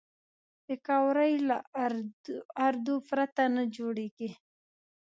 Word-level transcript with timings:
پکورې 0.65 1.31
له 1.47 1.57
آردو 2.65 2.95
پرته 3.09 3.43
نه 3.55 3.63
جوړېږي 3.75 4.29